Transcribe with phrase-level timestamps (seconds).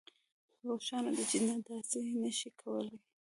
[0.67, 2.97] روښانه ده چې نه داسې نشئ کولی